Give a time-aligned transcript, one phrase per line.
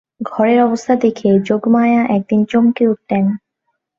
[0.27, 3.25] ঘরের অবস্থা দেখে যোগমায়া একদিন চমকে উঠলেন।